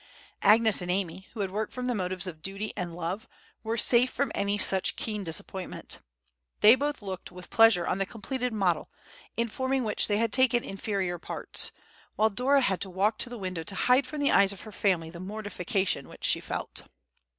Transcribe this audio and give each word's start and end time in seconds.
Agnes 0.41 0.81
and 0.81 0.89
Amy, 0.89 1.27
who 1.35 1.41
had 1.41 1.51
worked 1.51 1.71
from 1.71 1.85
motives 1.95 2.25
of 2.25 2.41
duty 2.41 2.73
and 2.75 2.95
love, 2.95 3.27
were 3.61 3.77
safe 3.77 4.09
from 4.09 4.31
any 4.33 4.57
such 4.57 4.95
keen 4.95 5.23
disappointment. 5.23 5.99
They 6.61 6.73
both 6.73 7.03
looked 7.03 7.31
with 7.31 7.51
pleasure 7.51 7.85
on 7.85 7.99
the 7.99 8.07
completed 8.07 8.51
model, 8.51 8.89
in 9.37 9.47
forming 9.47 9.83
which 9.83 10.07
they 10.07 10.17
had 10.17 10.33
taken 10.33 10.63
inferior 10.63 11.19
parts; 11.19 11.71
while 12.15 12.31
Dora 12.31 12.61
had 12.61 12.81
to 12.81 12.89
walk 12.89 13.19
to 13.19 13.29
the 13.29 13.37
window 13.37 13.61
to 13.61 13.75
hide 13.75 14.07
from 14.07 14.21
the 14.21 14.31
eyes 14.31 14.51
of 14.51 14.61
her 14.61 14.71
family 14.71 15.11
the 15.11 15.19
mortification 15.19 16.07
which 16.09 16.23
she 16.23 16.39
felt. 16.39 16.85